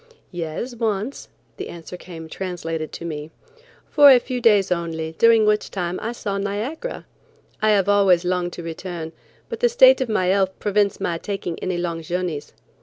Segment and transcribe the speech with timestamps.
[0.31, 1.27] "Yes, once;"
[1.57, 3.29] the answer came translated to me.
[3.91, 7.05] "For a few days only, during which time I saw Niagara.
[7.61, 9.11] I have always longed to return,
[9.47, 12.51] but the state of my health prevents my taking any long journeys.